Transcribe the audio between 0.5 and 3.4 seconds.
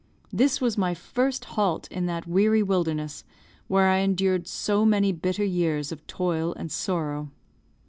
was my first halt in that weary wilderness,